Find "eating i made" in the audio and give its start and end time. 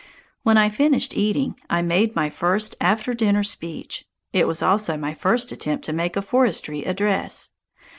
1.15-2.15